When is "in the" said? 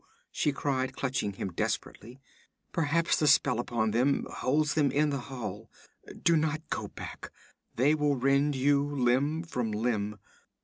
4.89-5.19